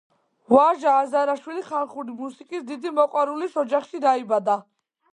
[0.53, 4.61] ვაჟა აზარაშვილი ხალხური მუსიკის დიდი მოყვარულის ოჯახში დაიბადა.